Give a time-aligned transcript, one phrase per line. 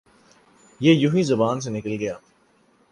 [0.81, 2.15] یہ یونہی زبان سے نکل گیا